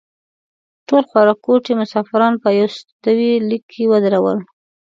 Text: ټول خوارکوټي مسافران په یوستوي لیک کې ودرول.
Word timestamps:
ټول 0.87 1.03
خوارکوټي 1.09 1.73
مسافران 1.81 2.33
په 2.43 2.49
یوستوي 2.59 3.33
لیک 3.49 3.63
کې 3.71 3.83
ودرول. 3.91 4.39